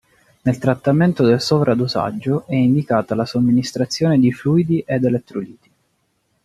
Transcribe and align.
Nel 0.41 0.57
trattamento 0.57 1.23
del 1.23 1.39
sovradosaggio 1.39 2.47
è 2.47 2.55
indicata 2.55 3.13
la 3.13 3.27
somministrazione 3.27 4.17
di 4.17 4.31
fluidi 4.31 4.79
ed 4.79 5.03
elettroliti. 5.03 5.69